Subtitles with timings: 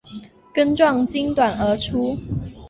[0.51, 2.17] 根状茎短而粗。